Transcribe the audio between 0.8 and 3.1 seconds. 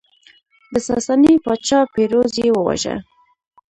ساساني پاچا پیروز یې وواژه